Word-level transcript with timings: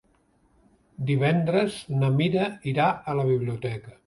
Divendres 1.11 1.77
na 2.01 2.09
Mira 2.17 2.49
irà 2.73 2.89
a 3.13 3.17
la 3.23 3.29
biblioteca. 3.31 3.97